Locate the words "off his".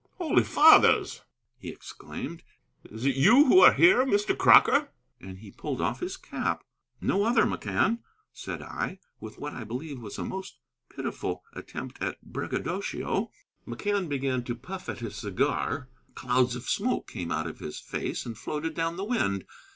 5.79-6.17